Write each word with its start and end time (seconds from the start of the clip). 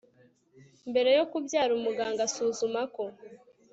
mbere 0.89 1.09
yo 1.17 1.23
kubyara 1.31 1.71
umuganga 1.77 2.21
asuzuma 2.27 2.81
ko 2.95 3.03